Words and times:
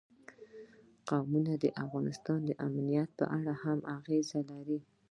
قومونه 1.09 1.53
د 1.63 1.65
افغانستان 1.83 2.39
د 2.45 2.51
امنیت 2.67 3.09
په 3.19 3.25
اړه 3.37 3.53
هم 3.63 3.79
اغېز 3.97 4.27
لري. 4.49 4.79